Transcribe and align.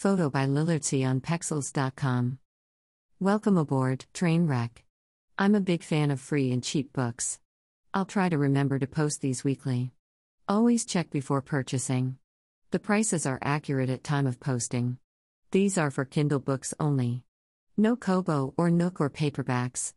Photo 0.00 0.30
by 0.30 0.46
Lillardsey 0.46 1.06
on 1.06 1.20
Pexels.com. 1.20 2.38
Welcome 3.20 3.58
aboard, 3.58 4.06
Trainwreck. 4.14 4.70
I'm 5.36 5.54
a 5.54 5.60
big 5.60 5.82
fan 5.82 6.10
of 6.10 6.18
free 6.18 6.52
and 6.52 6.64
cheap 6.64 6.94
books. 6.94 7.38
I'll 7.92 8.06
try 8.06 8.30
to 8.30 8.38
remember 8.38 8.78
to 8.78 8.86
post 8.86 9.20
these 9.20 9.44
weekly. 9.44 9.92
Always 10.48 10.86
check 10.86 11.10
before 11.10 11.42
purchasing. 11.42 12.16
The 12.70 12.78
prices 12.78 13.26
are 13.26 13.38
accurate 13.42 13.90
at 13.90 14.02
time 14.02 14.26
of 14.26 14.40
posting. 14.40 14.96
These 15.50 15.76
are 15.76 15.90
for 15.90 16.06
Kindle 16.06 16.40
books 16.40 16.72
only. 16.80 17.24
No 17.76 17.94
Kobo 17.94 18.54
or 18.56 18.70
Nook 18.70 19.02
or 19.02 19.10
paperbacks. 19.10 19.92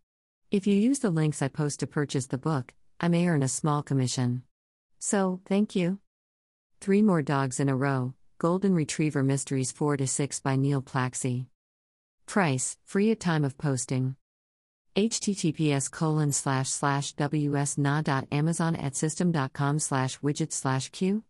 If 0.52 0.68
you 0.68 0.76
use 0.76 1.00
the 1.00 1.12
links 1.12 1.42
I 1.42 1.48
post 1.48 1.80
to 1.80 1.88
purchase 1.88 2.26
the 2.26 2.38
book, 2.38 2.74
I 3.00 3.08
may 3.08 3.26
earn 3.26 3.42
a 3.42 3.48
small 3.48 3.82
commission. 3.82 4.44
So, 5.00 5.40
thank 5.46 5.78
you. 5.78 6.00
Three 6.82 7.02
more 7.02 7.22
dogs 7.22 7.62
in 7.62 7.70
a 7.70 7.76
row. 7.78 8.16
Golden 8.44 8.76
Retriever 8.76 9.24
Mysteries 9.24 9.72
4 9.72 9.96
to 9.96 10.06
6 10.06 10.42
by 10.42 10.58
Neil 10.58 10.82
Plakcy. 10.82 11.46
Price, 12.26 12.76
free 12.84 13.10
at 13.10 13.22
time 13.22 13.46
of 13.46 13.58
posting 13.58 14.18
https 14.98 15.90
colon 15.90 16.34
slash 16.34 16.70
slash 16.70 17.16
wsna.amazon 17.16 18.76
at 18.76 18.98
system.com 18.98 19.80
slash 19.80 20.20
widget 20.20 20.52
slash 20.52 20.90
q 20.90 21.24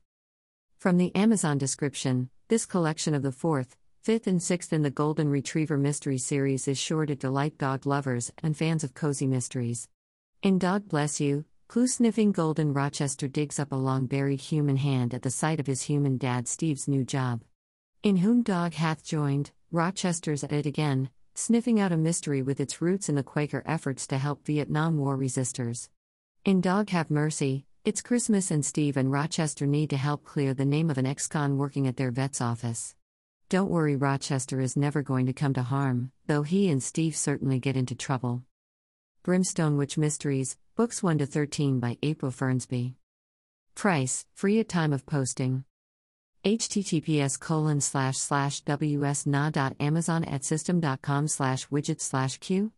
From 0.78 0.98
the 0.98 1.16
Amazon 1.16 1.56
description, 1.56 2.28
this 2.48 2.66
collection 2.66 3.14
of 3.14 3.22
the 3.22 3.32
fourth, 3.32 3.74
Fifth 4.02 4.26
and 4.26 4.42
sixth 4.42 4.72
in 4.72 4.82
the 4.82 4.90
Golden 4.90 5.28
Retriever 5.28 5.78
Mystery 5.78 6.18
series 6.18 6.66
is 6.66 6.76
sure 6.76 7.06
to 7.06 7.14
delight 7.14 7.56
dog 7.56 7.86
lovers 7.86 8.32
and 8.42 8.56
fans 8.56 8.82
of 8.82 8.94
cozy 8.94 9.28
mysteries. 9.28 9.88
In 10.42 10.58
Dog 10.58 10.88
Bless 10.88 11.20
You, 11.20 11.44
clue 11.68 11.86
sniffing 11.86 12.32
Golden 12.32 12.72
Rochester 12.72 13.28
digs 13.28 13.60
up 13.60 13.70
a 13.70 13.76
long 13.76 14.06
buried 14.06 14.40
human 14.40 14.76
hand 14.78 15.14
at 15.14 15.22
the 15.22 15.30
sight 15.30 15.60
of 15.60 15.68
his 15.68 15.82
human 15.82 16.18
dad 16.18 16.48
Steve's 16.48 16.88
new 16.88 17.04
job. 17.04 17.42
In 18.02 18.16
Whom 18.16 18.42
Dog 18.42 18.74
Hath 18.74 19.04
Joined, 19.04 19.52
Rochester's 19.70 20.42
at 20.42 20.50
it 20.50 20.66
again, 20.66 21.08
sniffing 21.36 21.78
out 21.78 21.92
a 21.92 21.96
mystery 21.96 22.42
with 22.42 22.58
its 22.58 22.82
roots 22.82 23.08
in 23.08 23.14
the 23.14 23.22
Quaker 23.22 23.62
efforts 23.66 24.08
to 24.08 24.18
help 24.18 24.44
Vietnam 24.44 24.98
War 24.98 25.16
resistors. 25.16 25.90
In 26.44 26.60
Dog 26.60 26.90
Have 26.90 27.08
Mercy, 27.08 27.66
it's 27.84 28.02
Christmas 28.02 28.50
and 28.50 28.66
Steve 28.66 28.96
and 28.96 29.12
Rochester 29.12 29.64
need 29.64 29.90
to 29.90 29.96
help 29.96 30.24
clear 30.24 30.54
the 30.54 30.64
name 30.64 30.90
of 30.90 30.98
an 30.98 31.06
ex 31.06 31.28
con 31.28 31.56
working 31.56 31.86
at 31.86 31.96
their 31.96 32.10
vet's 32.10 32.40
office. 32.40 32.96
Don't 33.52 33.70
worry, 33.70 33.96
Rochester 33.96 34.62
is 34.62 34.78
never 34.78 35.02
going 35.02 35.26
to 35.26 35.34
come 35.34 35.52
to 35.52 35.62
harm, 35.62 36.10
though 36.26 36.40
he 36.42 36.70
and 36.70 36.82
Steve 36.82 37.14
certainly 37.14 37.58
get 37.58 37.76
into 37.76 37.94
trouble. 37.94 38.44
Brimstone 39.22 39.76
Witch 39.76 39.98
Mysteries, 39.98 40.56
Books 40.74 41.02
1 41.02 41.18
to 41.18 41.26
13 41.26 41.78
by 41.78 41.98
April 42.02 42.32
Fernsby. 42.32 42.94
Price, 43.74 44.24
free 44.32 44.58
at 44.58 44.70
time 44.70 44.94
of 44.94 45.04
posting. 45.04 45.64
https 46.42 47.38
colon 47.38 47.82
slash 47.82 48.16
slash 48.16 48.64
wsna.amazon 48.64 50.24
at 50.24 50.44
system.com 50.44 51.28
slash 51.28 51.68
widget 51.68 52.00
slash 52.00 52.38
q 52.38 52.72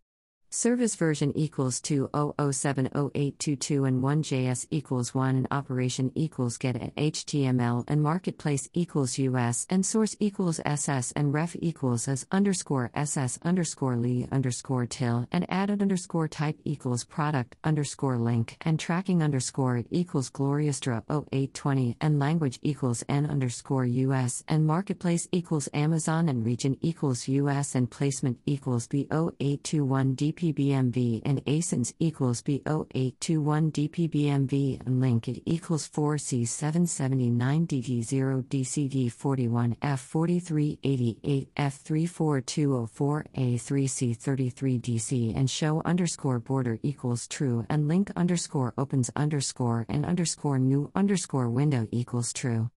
Service 0.56 0.94
version 0.94 1.36
equals 1.36 1.80
2007082 1.80 3.84
and 3.84 4.00
1JS 4.00 4.68
equals 4.70 5.12
1 5.12 5.34
and 5.34 5.48
operation 5.50 6.12
equals 6.14 6.58
get 6.58 6.76
at 6.76 6.94
HTML 6.94 7.82
and 7.88 8.00
marketplace 8.00 8.68
equals 8.72 9.18
US 9.18 9.66
and 9.68 9.84
source 9.84 10.14
equals 10.20 10.60
SS 10.64 11.10
and 11.16 11.34
ref 11.34 11.56
equals 11.58 12.06
as 12.06 12.24
underscore 12.30 12.92
SS 12.94 13.40
underscore 13.42 13.96
Lee 13.96 14.28
underscore 14.30 14.86
till 14.86 15.26
and 15.32 15.44
added 15.50 15.82
underscore 15.82 16.28
type 16.28 16.60
equals 16.64 17.02
product 17.02 17.56
underscore 17.64 18.16
link 18.16 18.56
and 18.60 18.78
tracking 18.78 19.24
underscore 19.24 19.78
it 19.78 19.88
equals 19.90 20.30
Gloriostra 20.30 21.02
0820 21.10 21.96
and 22.00 22.20
language 22.20 22.60
equals 22.62 23.02
N 23.08 23.26
underscore 23.26 23.86
US 23.86 24.44
and 24.46 24.64
marketplace 24.64 25.26
equals 25.32 25.68
Amazon 25.74 26.28
and 26.28 26.46
region 26.46 26.76
equals 26.80 27.26
US 27.26 27.74
and 27.74 27.90
placement 27.90 28.38
equals 28.46 28.86
B0821 28.86 30.14
DP 30.14 30.43
DPBMV 30.44 31.22
and 31.24 31.42
ASINs 31.46 31.94
equals 31.98 32.42
B0821 32.42 33.72
DPBMV 33.72 34.86
and 34.86 35.00
link 35.00 35.26
it 35.26 35.42
equals 35.46 35.88
4C779 35.88 37.66
DD0 37.66 38.44
DCD41 38.44 39.78
F4388 39.78 41.48
F34204 41.56 43.24
A3C33 43.34 44.80
DC 44.80 45.36
and 45.36 45.48
show 45.48 45.80
underscore 45.84 46.40
border 46.40 46.78
equals 46.82 47.26
true 47.26 47.64
and 47.70 47.88
link 47.88 48.10
underscore 48.14 48.74
opens 48.76 49.10
underscore 49.16 49.86
and 49.88 50.04
underscore 50.04 50.58
new 50.58 50.90
underscore 50.94 51.48
window 51.48 51.88
equals 51.90 52.34
true. 52.34 52.70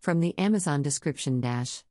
From 0.00 0.20
the 0.20 0.38
Amazon 0.38 0.82
description 0.82 1.40
dash. 1.40 1.84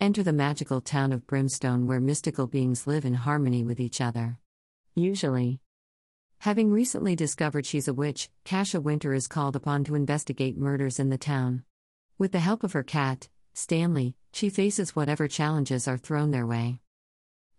Enter 0.00 0.22
the 0.22 0.32
magical 0.32 0.80
town 0.80 1.12
of 1.12 1.26
Brimstone 1.26 1.86
where 1.86 2.00
mystical 2.00 2.46
beings 2.46 2.86
live 2.86 3.04
in 3.04 3.14
harmony 3.14 3.64
with 3.64 3.78
each 3.78 4.00
other. 4.00 4.38
Usually. 4.94 5.60
Having 6.40 6.72
recently 6.72 7.14
discovered 7.14 7.66
she's 7.66 7.86
a 7.86 7.94
witch, 7.94 8.28
Kasha 8.44 8.80
Winter 8.80 9.14
is 9.14 9.28
called 9.28 9.54
upon 9.54 9.84
to 9.84 9.94
investigate 9.94 10.58
murders 10.58 10.98
in 10.98 11.08
the 11.08 11.18
town. 11.18 11.62
With 12.18 12.32
the 12.32 12.40
help 12.40 12.64
of 12.64 12.72
her 12.72 12.82
cat, 12.82 13.28
Stanley, 13.54 14.16
she 14.32 14.48
faces 14.48 14.96
whatever 14.96 15.28
challenges 15.28 15.86
are 15.86 15.98
thrown 15.98 16.30
their 16.30 16.46
way. 16.46 16.80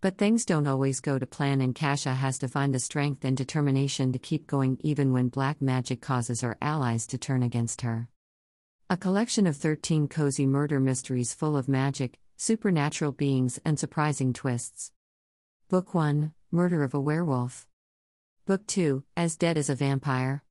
But 0.00 0.18
things 0.18 0.44
don't 0.44 0.66
always 0.66 1.00
go 1.00 1.18
to 1.18 1.24
plan, 1.24 1.62
and 1.62 1.74
Kasha 1.74 2.12
has 2.12 2.36
to 2.40 2.48
find 2.48 2.74
the 2.74 2.78
strength 2.78 3.24
and 3.24 3.34
determination 3.34 4.12
to 4.12 4.18
keep 4.18 4.46
going 4.46 4.76
even 4.82 5.14
when 5.14 5.28
black 5.28 5.62
magic 5.62 6.02
causes 6.02 6.42
her 6.42 6.58
allies 6.60 7.06
to 7.06 7.16
turn 7.16 7.42
against 7.42 7.80
her. 7.80 8.08
A 8.90 8.98
collection 8.98 9.46
of 9.46 9.56
13 9.56 10.08
cozy 10.08 10.44
murder 10.46 10.78
mysteries 10.78 11.32
full 11.32 11.56
of 11.56 11.68
magic, 11.68 12.18
supernatural 12.36 13.12
beings, 13.12 13.60
and 13.64 13.78
surprising 13.78 14.32
twists. 14.32 14.92
Book 15.68 15.94
1 15.94 16.32
Murder 16.50 16.82
of 16.82 16.94
a 16.94 17.00
Werewolf. 17.00 17.66
Book 18.46 18.66
2 18.66 19.04
As 19.16 19.36
Dead 19.36 19.56
as 19.56 19.70
a 19.70 19.74
Vampire. 19.74 20.44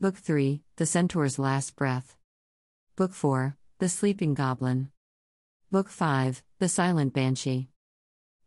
Book 0.00 0.16
3 0.16 0.62
The 0.76 0.86
Centaur's 0.86 1.38
Last 1.38 1.76
Breath. 1.76 2.16
Book 2.96 3.12
4 3.12 3.56
The 3.78 3.88
Sleeping 3.88 4.34
Goblin. 4.34 4.90
Book 5.70 5.88
5 5.88 6.42
The 6.58 6.68
Silent 6.68 7.12
Banshee. 7.12 7.68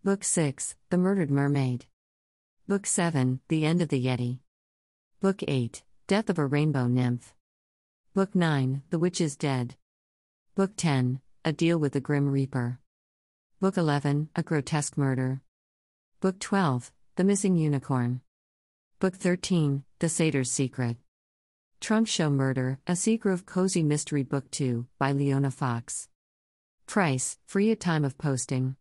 Book 0.04 0.24
6 0.24 0.76
The 0.90 0.98
Murdered 0.98 1.32
Mermaid. 1.32 1.86
Book 2.68 2.86
7 2.86 3.40
The 3.48 3.66
End 3.66 3.82
of 3.82 3.90
the 3.90 4.06
Yeti. 4.06 4.40
Book 5.22 5.44
8 5.48 5.84
Death 6.08 6.30
of 6.30 6.38
a 6.38 6.46
Rainbow 6.46 6.88
Nymph. 6.88 7.34
Book 8.14 8.36
9 8.36 8.84
The 8.90 9.00
Witch 9.00 9.22
is 9.22 9.36
Dead. 9.36 9.76
Book 10.56 10.72
10 10.76 11.22
a 11.46 11.52
Deal 11.52 11.78
with 11.78 11.92
the 11.92 12.00
Grim 12.00 12.30
Reaper. 12.30 12.80
Book 13.60 13.76
11 13.78 14.30
A 14.36 14.44
Grotesque 14.44 14.98
Murder. 14.98 15.42
Book 16.22 16.40
12 16.40 16.92
The 17.18 17.26
Missing 17.26 17.58
Unicorn. 17.58 18.22
Book 19.00 19.16
13 19.16 19.84
The 20.00 20.08
Satyr's 20.08 20.50
Secret. 20.50 20.96
Trunk 21.82 22.08
Show 22.08 22.30
Murder, 22.30 22.80
a 22.88 22.94
Seagrove 22.94 23.46
Cozy 23.46 23.84
Mystery 23.84 24.24
Book 24.24 24.50
2 24.52 24.86
by 24.98 25.12
Leona 25.12 25.52
Fox. 25.52 26.08
Price, 26.88 27.38
free 27.46 27.72
at 27.72 27.82
time 27.82 28.06
of 28.06 28.18
posting. 28.18 28.78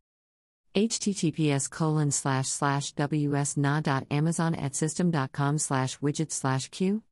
https 0.76 1.68
colon 1.68 2.12
slash 2.12 2.46
slash 2.48 2.94
wsna.amazon 2.94 4.54
at 4.54 4.76
system.com 4.76 5.58
slash 5.58 5.98
widget 5.98 6.30
slash 6.30 6.68
q 6.68 7.02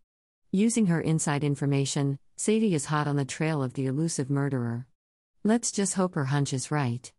Using 0.52 0.88
her 0.88 1.02
inside 1.02 1.44
information, 1.44 2.20
Sadie 2.36 2.76
is 2.76 2.86
hot 2.86 3.08
on 3.08 3.16
the 3.16 3.26
trail 3.26 3.64
of 3.64 3.74
the 3.74 3.86
elusive 3.86 4.30
murderer. 4.30 4.86
Let's 5.44 5.72
just 5.72 5.94
hope 5.94 6.16
her 6.16 6.26
hunch 6.26 6.54
is 6.54 6.72
right. 6.72 7.12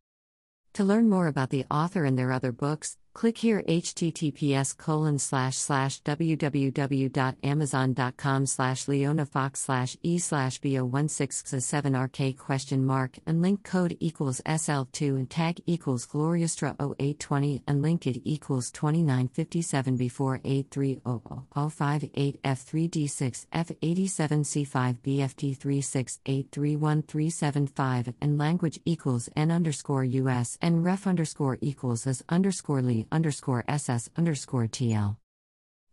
To 0.75 0.85
learn 0.85 1.09
more 1.09 1.27
about 1.27 1.51
the 1.51 1.65
author 1.71 2.05
and 2.05 2.19
their 2.19 2.31
other 2.31 2.53
books, 2.53 2.97
click 3.19 3.39
here 3.39 3.65
https 3.67 4.79
colon 4.79 5.19
slash 5.19 5.57
slash 5.57 6.01
www.amazon.com 6.03 8.47
slash 8.47 8.87
leonafox 8.87 9.57
slash 9.57 9.97
e 10.05 10.21
slash 10.21 10.61
bo1667rk 10.61 12.39
question 12.39 12.87
mark 12.87 13.19
and 13.27 13.43
link 13.43 13.65
code 13.65 13.97
equals 13.99 14.41
sl2 14.47 15.17
and 15.17 15.29
tag 15.29 15.61
equals 15.67 16.07
gloriostra 16.07 16.77
0820 16.79 17.61
and 17.67 17.83
link 17.83 18.07
it 18.07 18.23
equals 18.25 18.71
2957 18.71 19.97
before 19.97 20.39
8300058 20.45 22.41
f3d6 22.45 23.47
f87c5 23.53 24.97
bft36 25.01 26.19
831375 26.25 28.15
and 28.21 28.39
language 28.39 28.79
equals 28.85 29.29
n 29.35 29.51
underscore 29.51 30.05
us 30.05 30.57
and 30.63 30.85
ref 30.85 31.05
underscore 31.05 31.59
equals 31.61 32.07
as 32.07 32.23
underscore 32.29 32.81
lee 32.81 33.08
underscore 33.11 33.65
ss 33.69 34.09
underscore 34.17 34.67
tl. 34.67 35.17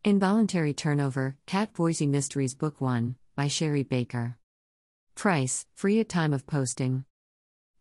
Involuntary 0.03 0.73
Turnover, 0.73 1.35
Kat 1.45 1.73
Voisey 1.73 2.07
Mysteries 2.07 2.53
Book 2.53 2.79
1, 2.79 3.15
by 3.35 3.47
Sherry 3.47 3.83
Baker. 3.83 4.37
Price, 5.15 5.65
free 5.73 5.99
at 5.99 6.09
time 6.09 6.33
of 6.33 6.45
posting. 6.45 7.05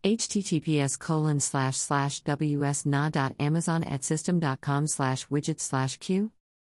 https 0.03 0.99
colon 0.99 1.41
slash 1.41 1.77
slash 1.77 2.23
wsna.amazon 2.23 3.85
at 3.85 4.05
system.com 4.05 4.87
slash 4.87 5.27
widget 5.29 5.61
slash 5.61 5.99
q 5.99 6.31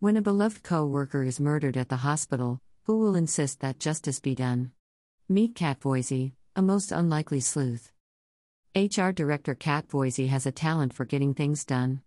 When 0.00 0.16
a 0.16 0.22
beloved 0.22 0.62
co 0.62 0.84
worker 0.84 1.22
is 1.22 1.40
murdered 1.40 1.76
at 1.76 1.88
the 1.88 1.96
hospital, 1.96 2.60
who 2.84 2.98
will 2.98 3.14
insist 3.14 3.60
that 3.60 3.78
justice 3.78 4.20
be 4.20 4.34
done? 4.34 4.72
Meet 5.28 5.54
Kat 5.54 5.80
Voisey, 5.80 6.32
a 6.54 6.60
most 6.60 6.92
unlikely 6.92 7.40
sleuth. 7.40 7.93
HR 8.76 9.12
Director 9.12 9.54
Kat 9.54 9.86
Voisey 9.86 10.26
has 10.26 10.46
a 10.46 10.50
talent 10.50 10.92
for 10.92 11.04
getting 11.04 11.32
things 11.32 11.64
done. 11.64 12.00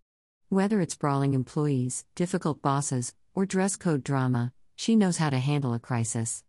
Whether 0.49 0.81
it's 0.81 0.97
brawling 0.97 1.33
employees, 1.33 2.03
difficult 2.13 2.61
bosses, 2.61 3.13
or 3.33 3.45
dress 3.45 3.77
code 3.77 4.03
drama, 4.03 4.51
she 4.75 4.97
knows 4.97 5.15
how 5.15 5.29
to 5.29 5.39
handle 5.39 5.73
a 5.73 5.79
crisis. 5.79 6.43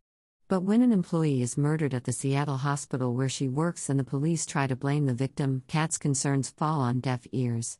But 0.48 0.64
when 0.64 0.82
an 0.82 0.90
employee 0.90 1.40
is 1.40 1.56
murdered 1.56 1.94
at 1.94 2.02
the 2.02 2.10
Seattle 2.10 2.56
hospital 2.56 3.14
where 3.14 3.28
she 3.28 3.46
works 3.46 3.88
and 3.88 4.00
the 4.00 4.02
police 4.02 4.44
try 4.44 4.66
to 4.66 4.74
blame 4.74 5.06
the 5.06 5.14
victim, 5.14 5.62
Kat's 5.68 5.98
concerns 5.98 6.50
fall 6.50 6.80
on 6.80 6.98
deaf 6.98 7.24
ears. 7.30 7.78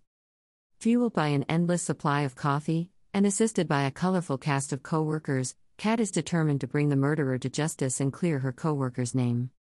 Fueled 0.79 1.15
by 1.15 1.29
an 1.29 1.45
endless 1.49 1.83
supply 1.83 2.21
of 2.21 2.37
coffee, 2.37 2.89
and 3.13 3.27
assisted 3.27 3.67
by 3.67 3.83
a 3.83 3.91
colorful 3.91 4.39
cast 4.39 4.73
of 4.73 4.85
co-workers, 4.85 5.57
Kat 5.77 5.99
is 5.99 6.13
determined 6.13 6.61
to 6.61 6.69
bring 6.69 6.89
the 6.89 6.95
murderer 6.95 7.37
to 7.39 7.51
justice 7.51 7.99
and 7.99 8.13
clear 8.13 8.39
her 8.39 8.53
co-worker's 8.53 9.13
name. 9.13 9.51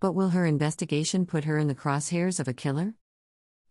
But 0.00 0.12
will 0.12 0.30
her 0.30 0.46
investigation 0.46 1.26
put 1.26 1.44
her 1.44 1.58
in 1.58 1.68
the 1.68 1.74
crosshairs 1.74 2.40
of 2.40 2.48
a 2.48 2.52
killer? 2.52 2.94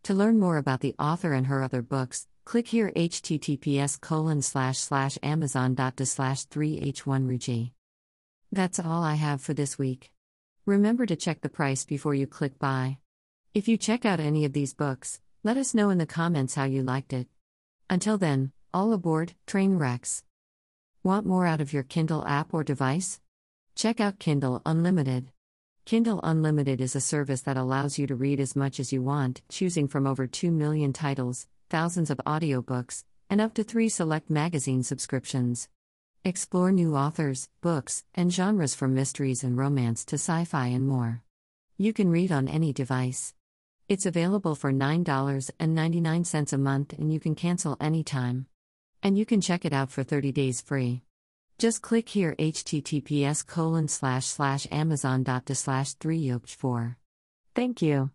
To 0.03 0.13
learn 0.13 0.39
more 0.39 0.57
about 0.57 0.81
the 0.81 0.95
author 0.99 1.33
and 1.33 1.47
her 1.47 1.63
other 1.63 1.81
books, 1.81 2.27
click 2.45 2.67
here 2.67 2.91
https 2.95 3.99
colon 4.01 4.41
slash 4.41 4.77
slash 4.77 5.17
amazon 5.23 5.75
dot 5.75 5.99
slash 6.05 6.45
3h1rug. 6.47 7.71
That's 8.51 8.79
all 8.79 9.03
I 9.03 9.15
have 9.15 9.41
for 9.41 9.53
this 9.53 9.77
week. 9.77 10.11
Remember 10.65 11.05
to 11.05 11.15
check 11.15 11.41
the 11.41 11.49
price 11.49 11.85
before 11.85 12.15
you 12.15 12.27
click 12.27 12.59
buy. 12.59 12.97
If 13.53 13.67
you 13.67 13.77
check 13.77 14.05
out 14.05 14.19
any 14.19 14.45
of 14.45 14.53
these 14.53 14.73
books, 14.73 15.21
let 15.43 15.57
us 15.57 15.73
know 15.73 15.89
in 15.89 15.97
the 15.97 16.05
comments 16.05 16.55
how 16.55 16.63
you 16.63 16.83
liked 16.83 17.13
it. 17.13 17.27
Until 17.89 18.17
then, 18.17 18.51
all 18.73 18.93
aboard, 18.93 19.33
train 19.45 19.77
wrecks. 19.77 20.23
Want 21.03 21.25
more 21.25 21.45
out 21.45 21.61
of 21.61 21.73
your 21.73 21.83
Kindle 21.83 22.25
app 22.25 22.53
or 22.53 22.63
device? 22.63 23.19
Check 23.75 23.99
out 23.99 24.19
Kindle 24.19 24.61
Unlimited. 24.65 25.31
Kindle 25.85 26.21
Unlimited 26.23 26.79
is 26.79 26.95
a 26.95 27.01
service 27.01 27.41
that 27.41 27.57
allows 27.57 27.99
you 27.99 28.07
to 28.07 28.15
read 28.15 28.39
as 28.39 28.55
much 28.55 28.79
as 28.79 28.93
you 28.93 29.01
want, 29.01 29.41
choosing 29.49 29.89
from 29.89 30.07
over 30.07 30.25
2 30.25 30.49
million 30.49 30.93
titles, 30.93 31.47
thousands 31.69 32.09
of 32.09 32.21
audiobooks, 32.25 33.03
and 33.29 33.41
up 33.41 33.53
to 33.55 33.65
three 33.65 33.89
select 33.89 34.29
magazine 34.29 34.81
subscriptions. 34.81 35.67
Explore 36.23 36.71
new 36.71 36.95
authors, 36.95 37.49
books, 37.59 38.05
and 38.15 38.31
genres 38.31 38.73
from 38.73 38.93
mysteries 38.93 39.43
and 39.43 39.57
romance 39.57 40.05
to 40.05 40.15
sci 40.15 40.45
fi 40.45 40.67
and 40.67 40.87
more. 40.87 41.21
You 41.77 41.91
can 41.91 42.09
read 42.09 42.31
on 42.31 42.47
any 42.47 42.71
device. 42.71 43.33
It's 43.89 44.05
available 44.05 44.55
for 44.55 44.71
$9.99 44.71 46.53
a 46.53 46.57
month 46.57 46.93
and 46.93 47.11
you 47.11 47.19
can 47.19 47.35
cancel 47.35 47.75
anytime. 47.81 48.45
And 49.01 49.17
you 49.17 49.25
can 49.25 49.41
check 49.41 49.65
it 49.65 49.73
out 49.73 49.91
for 49.91 50.01
30 50.01 50.31
days 50.31 50.61
free. 50.61 51.01
Just 51.59 51.81
click 51.81 52.09
here 52.09 52.35
https 52.37 53.45
colon 53.45 53.87
slash 53.87 54.25
slash 54.25 54.67
amazon 54.71 55.23
dot 55.23 55.45
to 55.45 55.55
slash 55.55 55.93
3 55.93 56.17
yoked 56.17 56.49
4. 56.49 56.97
Thank 57.55 57.81
you. 57.81 58.11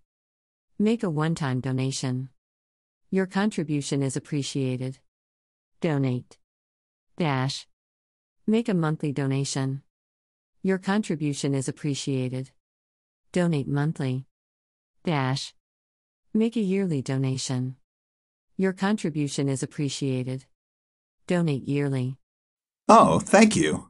Make 0.78 1.02
a 1.02 1.10
one 1.10 1.34
time 1.34 1.60
donation. 1.60 2.28
Your 3.10 3.26
contribution 3.26 4.02
is 4.02 4.16
appreciated. 4.16 4.98
Donate. 5.80 6.36
Dash. 7.16 7.66
Make 8.46 8.68
a 8.68 8.74
monthly 8.74 9.12
donation. 9.12 9.82
Your 10.62 10.78
contribution 10.78 11.54
is 11.54 11.68
appreciated. 11.68 12.50
Donate 13.32 13.68
monthly. 13.68 14.26
Dash. 15.04 15.54
Make 16.34 16.56
a 16.56 16.60
yearly 16.60 17.00
donation. 17.00 17.76
Your 18.56 18.72
contribution 18.72 19.48
is 19.48 19.62
appreciated. 19.62 20.44
Donate 21.26 21.66
yearly. 21.68 22.16
Oh, 22.88 23.18
thank 23.20 23.56
you. 23.56 23.87